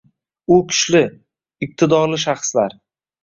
[0.53, 1.01] U kuchli,
[1.67, 2.77] iqtidorli shaxslar.